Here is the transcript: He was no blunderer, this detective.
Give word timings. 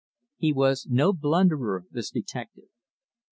He 0.37 0.51
was 0.51 0.87
no 0.89 1.13
blunderer, 1.13 1.85
this 1.91 2.09
detective. 2.09 2.69